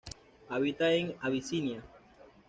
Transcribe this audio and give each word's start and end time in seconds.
Habita 0.49 0.91
en 0.93 1.13
Abisinia. 1.21 1.83